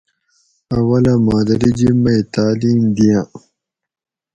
[0.73, 3.25] اولہ مادری جِب مئ تاۤلیم دِیاۤں